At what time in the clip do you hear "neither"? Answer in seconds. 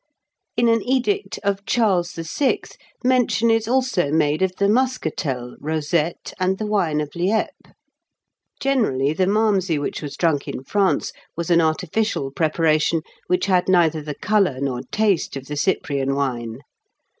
13.69-14.01